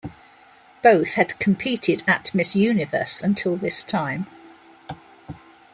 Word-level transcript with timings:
Both 0.81 1.13
had 1.13 1.37
competed 1.37 2.01
at 2.07 2.33
Miss 2.33 2.55
Universe 2.55 3.21
until 3.21 3.55
this 3.55 3.83
time. 3.83 4.25